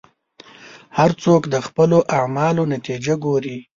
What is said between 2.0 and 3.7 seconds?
اعمالو نتیجه ګوري.